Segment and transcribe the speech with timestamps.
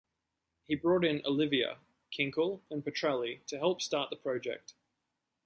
[0.65, 1.77] He brought in Oliva,
[2.11, 4.73] Kinkel, and Pitrelli to help start the project.